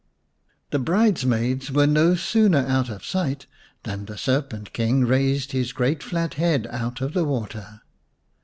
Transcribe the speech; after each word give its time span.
The 0.71 0.79
bridesmaids 0.79 1.69
were 1.71 1.85
no 1.85 2.15
sooner 2.15 2.65
out 2.65 2.89
of 2.89 3.05
sight 3.05 3.45
than 3.83 4.05
the 4.05 4.17
Serpent 4.17 4.73
King 4.73 5.05
raised 5.05 5.51
his 5.51 5.73
great 5.73 6.01
flat 6.01 6.33
head 6.33 6.65
out 6.71 7.01
of 7.01 7.13
the 7.13 7.23
water. 7.23 7.81